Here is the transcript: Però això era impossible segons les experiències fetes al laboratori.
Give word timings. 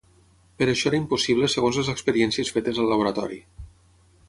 Però 0.61 0.71
això 0.75 0.87
era 0.91 0.99
impossible 0.99 1.51
segons 1.55 1.79
les 1.81 1.93
experiències 1.95 2.51
fetes 2.57 2.83
al 2.85 2.91
laboratori. 2.95 3.41